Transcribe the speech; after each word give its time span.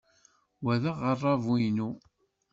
Wa 0.63 0.75
d 0.81 0.83
aɣerrabu-inu. 0.91 1.89